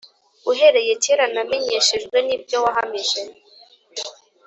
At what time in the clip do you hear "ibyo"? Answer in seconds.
2.35-2.57